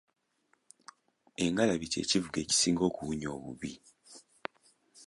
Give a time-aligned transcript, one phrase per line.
[1.43, 3.71] Engalabi kye kivuga ekisinga okuwunya obubi.